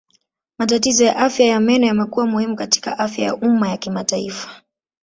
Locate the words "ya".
1.05-1.15, 1.45-1.59, 3.25-3.35, 3.69-3.77